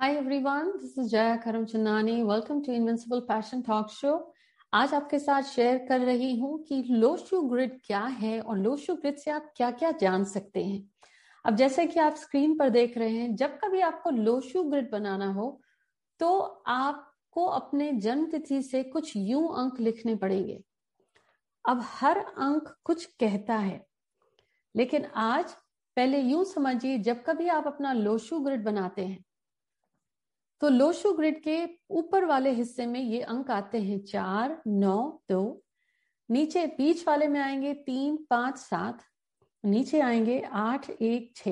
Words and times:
Hi 0.00 0.16
everyone, 0.16 0.80
this 0.80 0.96
is 0.96 1.10
Jaya 1.10 1.36
Karamchandani. 1.36 2.24
Welcome 2.24 2.64
to 2.64 2.72
Invincible 2.72 3.20
Passion 3.20 3.62
Talk 3.62 3.90
Show. 3.92 4.12
आज 4.72 4.94
आपके 4.94 5.18
साथ 5.18 5.42
share 5.42 5.78
कर 5.88 6.00
रही 6.00 6.34
हूँ 6.36 6.62
कि 6.68 6.82
लोशु 6.90 7.40
ग्रिड 7.42 7.76
क्या 7.86 8.00
है 8.20 8.40
और 8.40 8.58
लोशु 8.58 8.94
ग्रिड 8.94 9.18
से 9.18 9.30
आप 9.30 9.52
क्या 9.56 9.70
क्या 9.70 9.90
जान 10.00 10.24
सकते 10.24 10.64
हैं 10.64 10.80
अब 11.44 11.56
जैसे 11.56 11.86
कि 11.86 12.00
आप 12.00 12.14
स्क्रीन 12.14 12.56
पर 12.58 12.70
देख 12.70 12.98
रहे 12.98 13.10
हैं 13.10 13.36
जब 13.36 13.58
कभी 13.58 13.80
आपको 13.90 14.10
लोशु 14.10 14.62
ग्रिड 14.70 14.90
बनाना 14.90 15.32
हो 15.32 15.60
तो 16.20 16.32
आपको 16.78 17.46
अपने 17.52 17.92
जन्म 18.00 18.26
तिथि 18.30 18.62
से 18.62 18.82
कुछ 18.82 19.16
यूँ 19.16 19.46
अंक 19.58 19.80
लिखने 19.80 20.14
पड़ेंगे 20.16 20.60
अब 21.64 21.84
हर 21.92 22.18
अंक 22.18 22.74
कुछ 22.84 23.04
कहता 23.20 23.56
है 23.60 23.80
लेकिन 24.74 25.04
आज 25.28 25.52
पहले 25.96 26.20
यूँ 26.20 26.44
समझिए 26.44 26.98
जब 27.00 27.24
कभी 27.24 27.48
आप 27.50 27.66
अपना 27.66 27.92
लोशु 27.92 28.40
ग्रिड 28.40 28.64
बनाते 28.64 29.06
हैं 29.06 29.24
तो 30.60 30.68
लोशु 30.68 31.12
ग्रिड 31.12 31.42
के 31.42 31.66
ऊपर 31.90 32.24
वाले 32.24 32.50
हिस्से 32.50 32.86
में 32.86 33.00
ये 33.00 33.20
अंक 33.20 33.50
आते 33.50 33.78
हैं 33.78 34.04
चार, 34.04 34.62
नौ, 34.66 35.22
दो। 35.30 35.62
नीचे 36.30 36.66
बीच 36.66 37.08
वाले 37.08 37.28
में 37.28 37.40
आएँगे 37.40 37.74
तीन, 37.74 38.26
पाँच, 38.30 38.58
सात। 38.58 39.02
नीचे 39.64 40.00
आएँगे 40.00 40.40
आठ, 40.40 40.90
एक 40.90 41.32
छ 41.36 41.48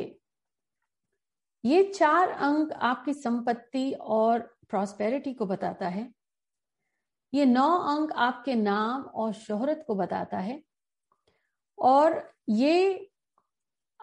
ये 1.64 1.84
चार 1.84 2.28
अंक 2.28 2.72
आपकी 2.72 3.12
संपत्ति 3.12 3.92
और 3.92 4.38
प्रॉस्पेरिटी 4.68 5.34
को 5.34 5.46
बताता 5.46 5.88
है। 5.88 6.14
ये 7.34 7.46
नौ 7.46 7.78
अंक 7.78 8.12
आपके 8.12 8.54
नाम 8.54 9.02
और 9.02 9.32
शोहरत 9.32 9.84
को 9.86 9.94
बताता 9.94 10.38
है। 10.38 10.62
और 11.78 12.32
ये 12.48 13.10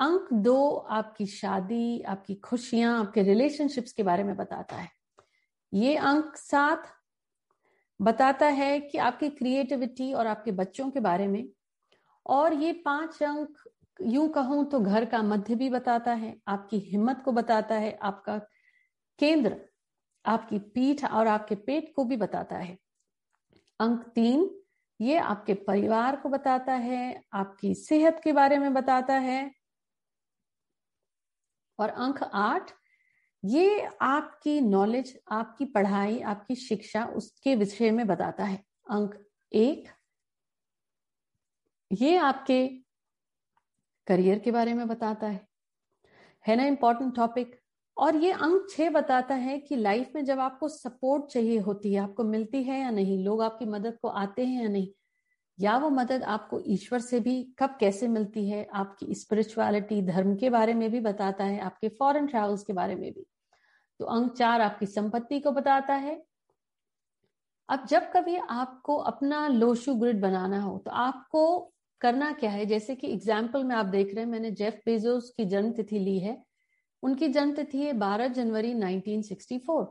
अंक 0.01 0.27
दो 0.33 0.75
आपकी 0.75 1.25
शादी, 1.25 2.01
आपकी 2.01 2.35
खुशियाँ, 2.35 2.99
आपके 2.99 3.23
रिलेशनशिप्स 3.23 3.91
के 3.91 4.03
बारे 4.03 4.23
में 4.23 4.35
बताता 4.35 4.75
है। 4.75 4.94
ये 5.73 5.95
अंक 5.95 6.35
सात 6.37 6.91
बताता 7.99 8.45
है 8.45 8.79
कि 8.79 8.97
आपकी 8.97 9.29
क्रिएटिविटी 9.29 10.11
और 10.13 10.27
आपके 10.27 10.51
बच्चों 10.51 10.89
के 10.91 10.99
बारे 10.99 11.27
में। 11.27 11.47
और 12.25 12.53
ये 12.53 12.71
पाँच 12.85 13.21
अंक 13.23 13.57
यूँ 13.99 14.27
कहूँ 14.29 14.65
तो 14.69 14.79
घर 14.79 15.05
का 15.05 15.21
मध्य 15.21 15.55
भी 15.55 15.69
बताता 15.69 16.13
है, 16.13 16.35
आपकी 16.47 16.79
हिम्मत 16.79 17.21
को 17.25 17.31
बताता 17.31 17.75
है, 17.75 17.97
आपका 18.01 18.37
केंद्र, 19.19 19.55
आपकी 20.25 20.59
पीठ 20.59 21.03
और 21.05 21.27
आपके 21.27 21.55
पेट 21.55 21.93
को 21.95 22.03
भी 22.03 22.17
बताता 22.17 22.55
है। 22.55 22.77
अंक 23.79 24.03
तीन, 24.15 24.49
ये 24.99 25.17
आपके 25.17 25.53
परिवार 25.53 26.15
को 26.15 26.29
बताता 26.29 26.73
है, 26.73 27.23
आपकी 27.33 27.73
सेहत 27.75 28.21
के 28.23 28.31
बारे 28.31 28.57
में 28.57 28.73
बताता 28.73 29.13
है। 29.13 29.51
और 31.79 31.89
अंक 31.89 32.23
आठ 32.23 32.71
ये 33.45 33.87
आपकी 34.01 34.61
नॉलेज 34.61 35.19
आपकी 35.31 35.65
पढ़ाई, 35.65 36.19
आपकी 36.19 36.55
शिक्षा 36.55 37.05
उसके 37.05 37.55
विषय 37.55 37.91
में 37.91 38.07
बताता 38.07 38.43
है। 38.43 38.63
अंक 38.91 39.25
एक, 39.51 39.87
ये 41.91 42.17
आपके 42.17 42.67
करियर 44.07 44.39
के 44.39 44.51
बारे 44.51 44.73
में 44.73 44.87
बताता 44.87 45.27
है। 45.27 45.47
है 46.47 46.55
ना 46.55 46.65
इंपॉर्टेंट 46.65 47.15
टॉपिक 47.15 47.55
और 47.97 48.15
ये 48.15 48.31
अंक 48.31 48.67
छह 48.69 48.89
बताता 48.89 49.35
है 49.35 49.59
कि 49.59 49.75
लाइफ 49.75 50.11
में 50.15 50.25
जब 50.25 50.39
आपको 50.39 50.67
सपोर्ट 50.67 51.25
चाहिए 51.25 51.59
होती 51.59 51.93
है, 51.93 51.99
आपको 52.01 52.23
मिलती 52.23 52.63
है 52.63 52.79
या 52.81 52.89
नहीं, 52.89 53.23
लोग 53.25 53.41
आपकी 53.41 53.65
मदद 53.65 53.97
को 54.01 54.07
आते 54.07 54.45
हैं 54.45 54.63
या 54.63 54.69
नहीं, 54.69 54.87
या 55.59 55.77
वो 55.77 55.89
मदद 55.89 56.23
आपको 56.23 56.61
ईश्वर 56.67 56.99
से 56.99 57.19
भी 57.19 57.41
कब 57.59 57.77
कैसे 57.79 58.07
मिलती 58.07 58.49
है, 58.49 58.67
आपकी 58.73 59.15
स्पिरिचुअलिटी 59.15 60.01
धर्म 60.01 60.35
के 60.35 60.49
बारे 60.49 60.73
में 60.73 60.91
भी 60.91 60.99
बताता 60.99 61.43
है, 61.43 61.59
आपके 61.59 61.89
फॉरेन 61.89 62.27
ट्रैवल्स 62.27 62.63
के 62.63 62.73
बारे 62.73 62.95
में 62.95 63.11
भी। 63.13 63.25
तो 63.99 64.05
अंक 64.07 64.33
चार 64.33 64.61
आपकी 64.61 64.85
संपत्ति 64.85 65.39
को 65.39 65.51
बताता 65.51 65.93
है। 65.95 66.21
अब 67.69 67.85
जब 67.85 68.11
कभी 68.11 68.35
आपको 68.37 68.95
अपना 69.03 69.47
लोशु 69.47 69.95
ग्रिड 69.95 70.21
बनाना 70.21 70.61
हो 70.61 70.77
तो 70.77 70.91
आपको 70.91 71.71
करना 72.01 72.31
क्या 72.31 72.49
है? 72.51 72.65
जैसे 72.65 72.95
कि 72.95 73.07
एग्ज़ाम्पल 73.07 73.63
में 73.63 73.75
आप 73.75 73.85
देख 73.85 74.13
रहे 74.13 74.23
हैं, 74.23 74.31
मैंने 74.31 74.51
जेफ 74.51 74.81
बेजोस 74.85 75.33
की 75.37 75.45
जन्म 75.45 75.71
तिथि 75.71 75.99
ली 75.99 76.17
है। 76.19 76.41
उनकी 77.03 77.27
जन्म 77.27 77.53
तिथि 77.55 77.77
है 77.77 77.93
12 77.93 78.27
जनवरी 78.29 78.73
1964 78.73 79.85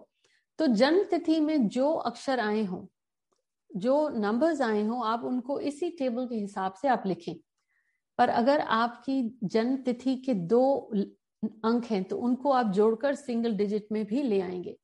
तो 0.59 0.67
जन्म 0.67 1.03
तिथि 1.05 1.39
में 1.41 1.69
जो 1.69 1.91
अक्षर 1.93 2.41
आए 2.41 2.63
हों, 2.65 2.87
जो 3.71 4.09
नंबर्स 4.09 4.61
आए 4.61 4.83
हों, 4.83 5.05
आप 5.07 5.25
उनको 5.25 5.59
इसी 5.61 5.91
टेबल 5.91 6.27
के 6.27 6.35
हिसाब 6.35 6.75
से 6.83 6.89
आप 6.89 7.03
लिखें। 7.07 7.35
पर 8.19 8.29
अगर 8.29 8.61
आपकी 8.61 9.39
जन्म 9.45 9.77
तिथि 9.77 10.15
के 10.17 10.35
दो 10.35 10.91
अंक 11.65 11.85
हैं 11.85 12.03
तो 12.05 12.17
उनको 12.19 12.53
आप 12.53 12.73
जोड़कर 12.73 13.15
सिंगल 13.15 13.55
डिजिट 13.55 13.87
में 13.93 14.05
भी 14.07 14.23
ले 14.23 14.41
आएँगे। 14.41 14.77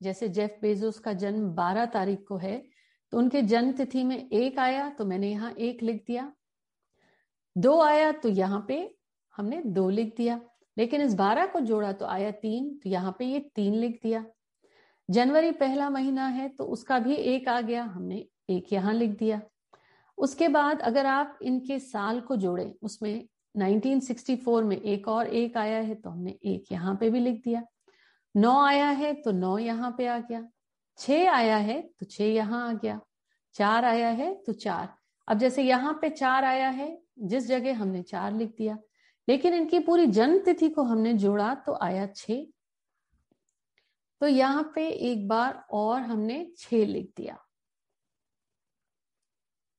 जैसे 0.00 0.28
जेफ 0.28 0.58
बेजोस 0.62 0.98
का 0.98 1.12
जन्म 1.14 1.48
12 1.54 1.86
तारीख 1.86 2.24
को 2.28 2.36
है 2.36 2.62
तो 3.12 3.18
उनके 3.18 3.42
जन्म 3.42 3.72
तिथि 3.72 4.02
में 4.04 4.16
एक 4.18 4.58
आया 4.58 4.88
तो 4.88 5.04
मैंने 5.04 5.30
यहाँ 5.30 5.52
एक 5.52 5.82
लिख 5.82 6.02
दिया। 6.06 6.32
दो 7.56 7.80
आया 7.80 8.10
तो 8.12 8.28
यहाँ 8.28 8.64
पे 8.68 8.78
हमने 9.34 9.62
दो 9.66 9.88
लिख 9.90 10.14
दिया। 10.16 10.40
लेकिन 10.76 11.00
इस 11.00 11.14
बारह 11.14 11.46
को 11.46 11.60
जोड़ा 11.60 11.92
तो 11.92 12.06
आया 12.06 12.30
तीन 12.32 12.68
तो 12.74 12.90
यहाँ 12.90 13.14
पे 13.18 13.24
ये 13.24 13.38
तीन 13.54 13.74
लिख 13.74 13.98
दिया। 14.02 14.24
जनवरी 15.08 15.50
पहला 15.52 15.88
महीना 15.90 16.26
है 16.26 16.48
तो 16.48 16.64
उसका 16.66 16.98
भी 16.98 17.14
एक 17.14 17.48
आ 17.48 17.60
गया, 17.60 17.82
हमने 17.84 18.26
एक 18.50 18.72
यहाँ 18.72 18.94
लिख 18.94 19.10
दिया। 19.10 19.40
उसके 20.18 20.48
बाद 20.48 20.80
अगर 20.80 21.06
आप 21.06 21.38
इनके 21.42 21.78
साल 21.78 22.20
को 22.20 22.36
जोड़े, 22.36 22.72
उसमें 22.82 23.28
1964 23.56 24.62
में 24.64 24.76
एक 24.76 25.08
और 25.08 25.26
एक 25.28 25.56
आया 25.56 25.78
है 25.78 25.94
तो 25.94 26.10
हमने 26.10 26.38
एक 26.46 26.72
यहाँ 26.72 26.94
पे 27.00 27.10
भी 27.10 27.20
लिख 27.20 27.40
दिया। 27.44 27.62
नौ 28.34 28.58
आया 28.60 28.88
है 28.90 29.12
तो 29.22 29.32
नौ 29.32 29.56
यहाँ 29.58 29.94
पे 29.98 30.06
आ 30.06 30.18
गया। 30.20 30.42
छ 30.98 31.10
आया 31.28 31.56
है 31.58 31.80
तो 32.00 32.06
छ 32.06 32.20
यहाँ 32.20 32.68
आ 32.68 32.72
गया। 32.74 33.00
चार 33.54 33.84
आया 33.84 34.08
है 34.10 34.34
तो 34.44 34.52
चार। 34.54 34.94
अब 35.28 35.38
जैसे 35.38 35.62
यहाँ 35.62 35.98
पे 36.02 36.10
चार 36.10 36.44
आया 36.44 36.68
है, 36.70 36.98
जिस 37.20 37.46
जगह 37.46 37.76
हमने 37.76 38.02
चार 38.02 38.32
लिख 38.32 38.54
दिया। 38.58 38.78
लेकिन 39.28 39.54
इनकी 39.54 39.78
पूरी 39.78 40.06
जन्म 40.08 40.38
तिथि 40.38 40.68
को 40.70 40.82
हमने 40.82 41.12
जोड़ा 41.14 41.54
तो 41.66 41.78
आया 41.82 42.06
छ 42.06 42.30
तो 44.20 44.26
यहाँ 44.26 44.62
पे 44.74 44.88
एक 44.88 45.26
बार 45.28 45.64
और 45.72 46.00
हमने 46.00 46.46
छ 46.58 46.74
लिख 46.74 47.10
दिया। 47.16 47.38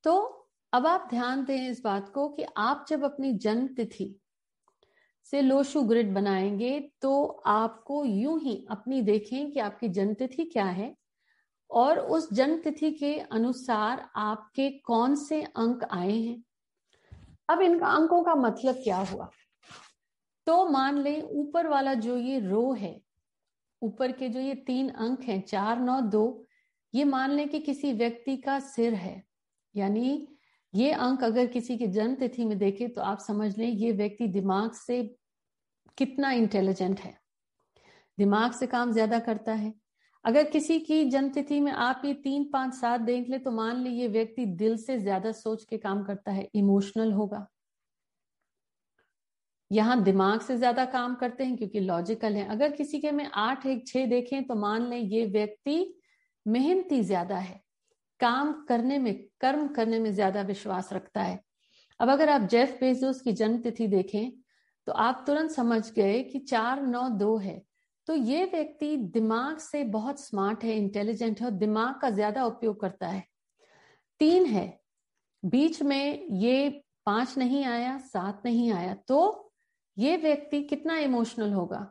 तो 0.04 0.14
अब 0.74 0.88
आप 0.88 1.08
ध्यान 1.10 1.46
दें 1.46 1.70
इस 1.70 1.82
बात 1.84 2.10
को 2.10 2.30
कि 2.30 2.46
आप 2.58 2.86
जब 2.90 3.04
अपनी 3.04 3.34
जन्म 3.34 3.68
तिथि 3.68 4.20
से 5.26 5.42
लोशु 5.42 5.82
ग्रिड 5.82 6.14
बनाएँगे 6.14 6.92
तो 7.02 7.26
आपको 7.46 8.06
यूँ 8.06 8.40
ही 8.40 8.68
अपनी 8.70 9.02
देखें 9.02 9.52
कि 9.52 9.60
आपकी 9.60 9.90
जन्म 9.90 10.14
तिथि 10.14 10.46
क्या 10.46 10.66
है 10.66 10.96
और 11.72 12.00
उस 12.00 12.34
जन्म 12.34 12.58
तिथि 12.58 12.92
के 12.92 13.20
अनुसार 13.20 14.10
आपके 14.16 14.70
कौन 14.70 15.16
से 15.16 15.42
अंक 15.42 15.84
आए 15.84 16.18
हैं। 16.20 16.44
अब 17.50 17.62
इन 17.62 17.80
अंकों 17.80 18.24
का 18.24 18.36
मतलब 18.36 18.76
क्या 18.76 18.98
हुआ? 18.98 19.30
तो 20.48 20.70
मान 20.70 20.98
लें 20.98 21.22
ऊपर 21.22 21.68
वाला 21.68 21.94
जो 21.94 22.18
ये 22.18 22.40
रो 22.40 22.74
है, 22.74 23.02
ऊपर 23.82 24.12
के 24.12 24.30
जो 24.30 24.40
ये 24.40 24.56
तीन 24.56 24.90
अंक 24.90 25.22
हैं, 25.22 25.42
चार, 25.42 25.80
नौ, 25.80 26.02
दो, 26.02 26.46
ये 26.94 27.04
मान 27.04 27.32
लें 27.32 27.50
कि 27.50 27.60
किसी 27.60 27.94
व्यक्ति 27.94 28.38
का 28.38 28.60
सिर 28.60 28.94
है, 28.94 29.24
यानी 29.76 30.28
ये 30.78 30.92
अंक 30.94 31.24
अगर 31.24 31.46
किसी 31.48 31.78
की 31.78 31.88
जन्म 31.90 32.16
तिथि 32.16 32.46
में 32.46 32.58
देखे 32.58 32.88
तो 32.88 33.02
आप 33.04 33.20
समझ 33.20 33.58
लें 33.58 33.68
ये 33.68 33.92
व्यक्ति 33.94 34.28
दिमाग 34.30 34.72
से 34.76 35.02
कितना 35.98 36.32
इंटेलिजेंट 36.34 37.00
है। 37.00 37.18
दिमाग 38.18 38.52
से 38.52 38.68
काम 38.68 38.92
ज़्यादा 38.92 39.20
करता 39.20 39.54
है। 39.54 39.74
अगर 40.26 40.44
किसी 40.44 40.80
की 40.80 41.04
जन्म 41.06 41.30
तिथि 41.30 41.60
में 41.60 41.72
आप 41.72 42.02
ये 42.06 42.14
तीन, 42.14 42.44
पाँच, 42.44 42.74
सात 42.74 43.02
देख 43.02 43.30
ले 43.30 43.38
तो 43.40 43.52
मान 43.52 43.84
ली 43.84 43.90
ये 43.92 44.08
व्यक्ति 44.08 44.46
दिल 44.46 44.78
से 44.78 44.98
ज़्यादा 45.00 45.32
सोच 45.34 45.64
के 45.64 45.78
काम 45.78 46.04
करता 46.04 46.32
है, 46.32 46.48
इमोशनल 46.56 47.12
होगा। 47.14 47.46
यहाँ 49.72 50.02
दिमाग 50.04 50.42
से 50.42 50.58
ज़्यादा 50.58 50.86
काम 50.88 51.16
करते 51.16 51.44
हैं 51.44 51.56
क्योंकि 51.58 51.80
लॉजिकल 51.80 52.34
है। 52.34 52.48
अगर 52.48 52.72
किसी 52.72 53.00
के 53.00 53.12
में 53.12 53.30
आठ, 53.36 53.66
एक, 53.66 53.88
छह 53.88 54.06
देखें 54.06 54.44
तो 54.44 54.56
मान 54.56 54.90
लें 54.90 55.00
ये 55.00 55.26
व्यक्ति 55.28 55.94
मेहनती 56.46 57.02
ज़्यादा 57.04 57.38
है। 57.38 57.62
काम 58.20 58.52
करने 58.70 58.98
में, 59.00 59.14
कर्म 59.42 59.68
करने 59.68 60.00
में 60.00 60.12
ज़्यादा 60.14 60.42
विश्वास 60.44 60.92
रखता 60.94 61.22
है। 61.22 61.40
अब 62.00 62.10
अगर 62.10 62.30
आप 62.30 62.42
जेफ 62.50 62.78
बेजोस 62.82 63.22
की 63.22 63.32
जन्म 63.34 63.58
तिथि 63.60 63.88
देखें 63.88 64.32
तो 64.88 64.92
आप 64.94 65.24
तुरंत 65.28 65.52
समझ 65.52 65.92
गए 65.92 66.22
कि 66.24 66.40
चार 66.40 66.82
नौ 66.84 67.08
दो 67.12 67.36
है। 67.38 67.62
तो 68.08 68.16
ये 68.16 68.44
व्यक्ति 68.46 68.96
दिमाग 69.14 69.58
से 69.58 69.84
बहुत 69.86 70.22
स्मार्ट 70.22 70.64
है 70.64 70.78
इंटेलिजेंट 70.78 71.40
है 71.42 71.46
और 71.46 71.54
दिमाग 71.54 72.00
का 72.02 72.10
ज़्यादा 72.10 72.46
उपयोग 72.46 72.80
करता 72.82 73.08
है। 73.08 73.24
तीन 74.22 74.46
है। 74.46 74.80
बीच 75.44 75.82
में 75.82 76.28
ये 76.34 76.70
पाँच 77.06 77.38
नहीं 77.38 77.64
आया, 77.66 77.98
सात 77.98 78.42
नहीं 78.46 78.72
आया 78.72 78.94
तो 79.08 79.52
ये 79.98 80.16
व्यक्ति 80.18 80.62
कितना 80.64 80.98
इमोशनल 80.98 81.54
होगा? 81.54 81.86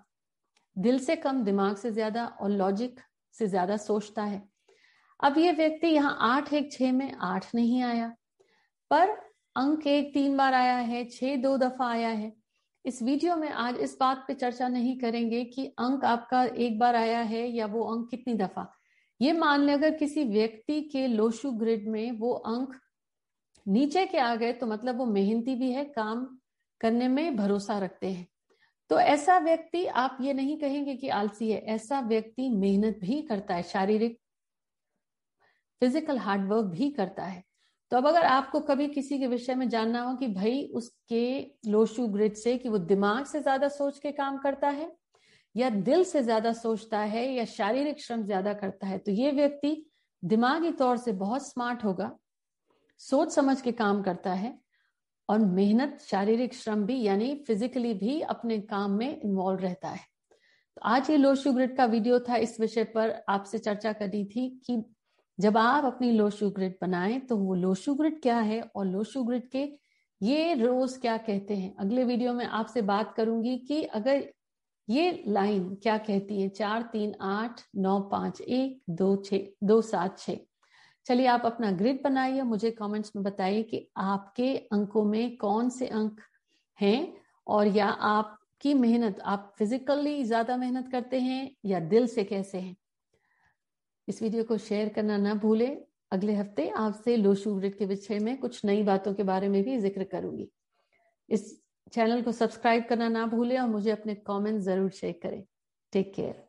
दिल 0.76 0.98
से 0.98 1.16
कम, 1.16 1.42
दिमाग 1.44 1.76
से 1.76 1.90
ज़्यादा 1.92 2.26
और 2.26 2.50
लॉजिक 2.50 3.00
से 3.34 3.46
ज़्यादा 3.46 3.76
सोचता 3.78 4.22
है। 4.24 4.42
अब 5.20 5.38
ये 5.38 5.52
व्यक्ति 5.52 5.88
यहाँ 5.88 6.16
आठ 6.22 6.52
एक 6.52 6.72
छ 6.72 6.90
में 6.92 7.12
आठ 7.12 7.46
नहीं 7.54 7.82
आया। 7.82 8.08
पर 8.90 9.08
अंक 9.56 9.86
एक 9.86 10.12
तीन 10.14 10.36
बार 10.36 10.54
आया 10.54 10.76
है 10.78 11.04
छ 11.06 11.36
दो 11.42 11.56
दफ़ा 11.58 11.88
आया 11.88 12.08
है। 12.08 12.32
इस 12.84 13.02
वीडियो 13.02 13.36
में 13.36 13.48
आज 13.50 13.76
इस 13.76 13.96
बात 14.00 14.24
पे 14.28 14.34
चर्चा 14.34 14.68
नहीं 14.68 14.98
करेंगे 14.98 15.42
कि 15.44 15.66
अंक 15.78 16.04
आपका 16.04 16.44
एक 16.44 16.78
बार 16.78 16.96
आया 16.96 17.20
है 17.20 17.46
या 17.48 17.66
वो 17.66 17.84
अंक 17.84 18.08
कितनी 18.10 18.34
दफ़ा। 18.34 18.66
ये 19.20 19.32
मान 19.32 19.62
लें, 19.62 19.72
अगर 19.74 19.94
किसी 19.94 20.24
व्यक्ति 20.24 20.80
के 20.82 21.06
लोशु 21.06 21.50
ग्रिड 21.52 21.88
में 21.88 22.10
वो 22.12 22.32
अंक 22.32 22.74
नीचे 23.66 24.04
के 24.06 24.18
आ 24.18 24.34
गए 24.34 24.52
तो 24.52 24.66
मतलब 24.66 24.98
वो 24.98 25.06
मेहनती 25.06 25.54
भी 25.54 25.70
है, 25.70 25.84
काम 25.84 26.24
करने 26.80 27.08
में 27.08 27.36
भरोसा 27.36 27.78
रखते 27.78 28.06
हैं। 28.06 28.26
तो 28.90 28.98
ऐसा 29.00 29.38
व्यक्ति, 29.38 29.84
आप 29.86 30.18
ये 30.20 30.32
नहीं 30.32 30.56
कहेंगे 30.58 30.94
कि 30.94 31.08
आलसी 31.08 31.50
है, 31.50 31.58
ऐसा 31.58 32.00
व्यक्ति 32.02 32.48
मेहनत 32.50 32.98
भी 33.00 33.20
करता 33.22 33.54
है, 33.54 33.62
शारीरिक 33.64 34.18
फ़िज़िकल 35.82 36.18
हार्डवर्क 36.18 36.64
भी 36.66 36.90
करता 36.90 37.24
है। 37.24 37.42
तो 37.92 37.96
अब 37.96 38.06
अगर 38.06 38.24
आपको 38.24 38.60
कभी 38.60 38.86
किसी 38.88 39.18
के 39.18 39.26
विषय 39.26 39.54
में 39.54 39.68
जानना 39.68 40.00
हो 40.02 40.14
कि 40.16 40.28
भाई 40.28 40.62
उसके 40.74 41.26
लोशु 41.70 42.06
ग्रिड 42.08 42.34
से 42.36 42.56
कि 42.58 42.68
वो 42.68 42.78
दिमाग 42.78 43.24
से 43.24 43.40
ज़्यादा 43.40 43.68
सोच 43.70 43.98
के 43.98 44.12
काम 44.12 44.38
करता 44.38 44.68
है 44.68 44.90
या 45.54 45.68
दिल 45.70 46.04
से 46.04 46.22
ज़्यादा 46.22 46.52
सोचता 46.54 46.98
है 47.00 47.26
या 47.32 47.44
शारीरिक 47.46 48.00
श्रम 48.00 48.22
ज़्यादा 48.24 48.52
करता 48.54 48.86
है 48.86 48.98
तो 48.98 49.12
ये 49.12 49.30
व्यक्ति 49.32 49.74
दिमागी 50.22 50.72
तौर 50.72 50.96
से 50.96 51.12
बहुत 51.14 51.46
स्मार्ट 51.48 51.84
होगा, 51.84 52.10
सोच 53.00 53.32
समझ 53.32 53.60
के 53.60 53.72
काम 53.72 54.02
करता 54.02 54.32
है 54.32 54.52
और 55.28 55.38
मेहनत, 55.38 55.98
शारीरिक 56.00 56.54
श्रम 56.54 56.84
भी, 56.84 57.00
यानी 57.02 57.34
फिजिकली 57.46 57.92
भी 57.94 58.20
अपने 58.22 58.58
काम 58.60 58.92
में 58.92 59.20
इन्वॉल्व 59.20 59.60
रहता 59.60 59.88
है। 59.88 60.00
तो 60.76 60.80
आज 60.84 61.10
ये 61.10 61.16
लोशु 61.16 61.52
ग्रिड 61.52 61.76
का 61.76 61.84
वीडियो 61.86 62.18
था, 62.20 62.36
इस 62.36 62.60
विषय 62.60 62.84
पर 62.86 63.14
आपसे 63.28 63.58
चर्चा 63.58 63.92
करी 63.92 64.24
थी 64.26 64.48
कि 64.66 64.82
जब 65.38 65.56
आप 65.56 65.84
अपनी 65.84 66.10
लोशु 66.12 66.50
ग्रिड 66.50 66.74
बनाएँ 66.82 67.18
तो 67.20 67.36
वो 67.36 67.54
लोशु 67.54 67.94
ग्रिड 67.94 68.20
क्या 68.22 68.38
है 68.38 68.60
और 68.76 68.86
लोशु 68.86 69.22
ग्रिड 69.24 69.48
के 69.50 69.68
ये 70.20 70.54
रोज 70.54 70.96
क्या 70.96 71.16
कहते 71.16 71.56
हैं? 71.56 71.74
अगले 71.76 72.04
वीडियो 72.04 72.32
में 72.32 72.44
आपसे 72.46 72.82
बात 72.82 73.12
करूँगी 73.14 73.56
कि 73.58 73.82
अगर 73.82 74.24
ये 74.88 75.24
लाइन 75.28 75.74
क्या 75.74 75.98
कहती 75.98 76.40
है? 76.42 76.48
चार, 76.48 76.82
तीन, 76.82 77.14
आठ, 77.20 77.60
नौ, 77.76 78.00
पाँच, 78.00 78.40
एक, 78.40 78.80
दो, 78.90 79.16
छ, 79.16 79.34
दो, 79.64 79.80
सात, 79.82 80.18
छ। 80.18 80.36
चलिए 81.06 81.26
आप 81.26 81.42
अपना 81.46 81.70
ग्रिड 81.72 82.00
बनाइए 82.04 82.42
मुझे 82.42 82.70
कमेंट्स 82.70 83.12
में 83.16 83.22
बताइए 83.24 83.62
कि 83.62 83.86
आपके 83.96 84.56
अंकों 84.72 85.04
में 85.04 85.36
कौन 85.36 85.68
से 85.70 85.86
अंक 85.88 86.20
हैं 86.78 87.12
और 87.46 87.66
या 87.66 87.86
आपकी 87.86 88.74
मेहनत, 88.74 89.20
आप 89.20 89.54
फिजिकली 89.58 90.24
ज़्यादा 90.24 90.56
मेहनत 90.56 90.88
करते 90.92 91.20
हैं 91.20 91.50
या 91.64 91.80
दिल 91.80 92.06
से 92.06 92.24
कैसे 92.24 92.58
हैं? 92.58 92.76
इस 94.08 94.22
वीडियो 94.22 94.44
को 94.44 94.58
शेयर 94.58 94.88
करना 94.88 95.16
ना 95.16 95.34
भूलें। 95.34 95.76
अगले 96.12 96.34
हफ़्ते 96.34 96.68
आपसे 96.68 97.16
लो 97.16 97.34
ग्रिड 97.48 97.76
के 97.78 97.86
विषय 97.86 98.18
में 98.18 98.36
कुछ 98.36 98.64
नई 98.64 98.82
बातों 98.82 99.14
के 99.14 99.22
बारे 99.22 99.48
में 99.48 99.62
भी 99.64 99.78
ज़िक्र 99.78 100.04
करूँगी। 100.04 100.48
इस 101.28 101.62
चैनल 101.92 102.22
को 102.22 102.32
सब्सक्राइब 102.32 102.84
करना 102.88 103.08
ना 103.08 103.26
भूलें 103.26 103.58
और 103.58 103.68
मुझे 103.68 103.90
अपने 103.90 104.14
कमेंट 104.26 104.60
ज़रूर 104.60 104.90
शेयर 104.90 105.18
करें। 105.22 105.42
Take 105.92 106.12
care. 106.14 106.45